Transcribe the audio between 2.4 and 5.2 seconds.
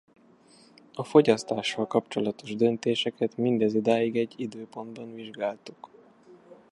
döntéseket mindezidáig egy időpontban